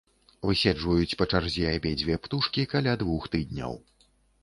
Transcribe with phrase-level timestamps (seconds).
[0.49, 3.81] Выседжваюць па чарзе абедзве птушкі каля двух тыдняў.